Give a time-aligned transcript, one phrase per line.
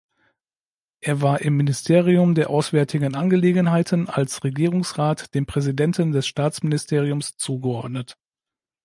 [1.01, 8.17] Er war im Ministerium der auswärtigen Angelegenheiten als Regierungsrat dem Präsidenten des Staatsministeriums zugeordnet.